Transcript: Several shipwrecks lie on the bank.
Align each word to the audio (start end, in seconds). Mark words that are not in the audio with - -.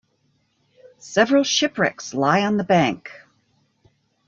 Several 0.97 1.43
shipwrecks 1.43 2.15
lie 2.15 2.41
on 2.43 2.57
the 2.57 2.63
bank. 2.63 3.11